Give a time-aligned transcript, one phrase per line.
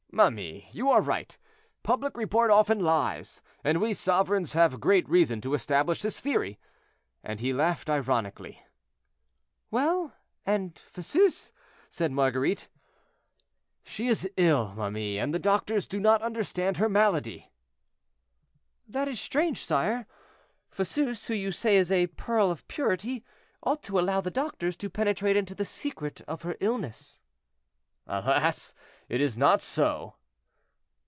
[0.13, 1.37] "Ma mie, you are right,
[1.83, 6.59] public report often lies, and we sovereigns have great reason to establish this theory;"
[7.23, 8.61] and he laughed ironically.
[9.71, 10.13] "Well;
[10.45, 11.53] and Fosseuse?"
[11.89, 12.67] said Marguerite.
[13.85, 17.49] "She is ill, ma mie, and the doctors do not understand her malady."
[18.85, 20.05] "That is strange, sire.
[20.69, 23.23] Fosseuse, who you say is a pearl of purity,
[23.63, 27.21] ought to allow the doctors to penetrate into the secret of her illness."
[28.07, 28.73] "Alas!
[29.07, 30.15] it is not so."